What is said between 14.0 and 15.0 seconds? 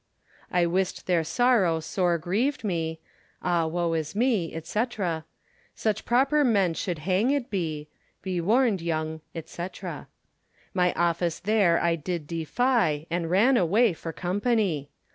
company.